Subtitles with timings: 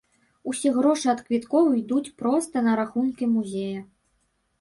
[0.51, 3.83] Усе грошы ад квіткоў ідуць проста на рахункі музея.